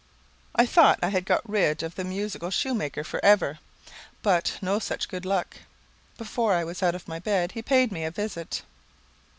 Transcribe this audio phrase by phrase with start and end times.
[0.55, 3.59] I thought I had got rid of the musical shoemaker for ever,
[4.23, 5.57] but no such good luck.
[6.17, 8.63] Before I was out of my bed, he paid me a visit.